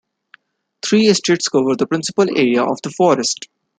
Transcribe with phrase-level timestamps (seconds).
[0.81, 3.47] Three estates cover the principal area of the forest.